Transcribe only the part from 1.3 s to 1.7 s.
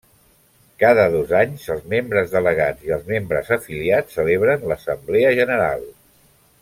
anys